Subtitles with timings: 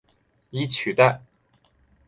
[0.49, 1.21] 以取代。